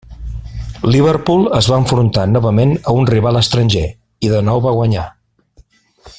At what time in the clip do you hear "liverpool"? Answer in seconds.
0.93-1.43